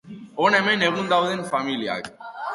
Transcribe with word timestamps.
Hona 0.45 0.61
hemen 0.61 0.87
egun 0.87 1.13
dauden 1.13 1.45
familiak 1.53 2.11